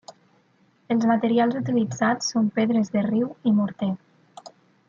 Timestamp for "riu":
3.11-3.31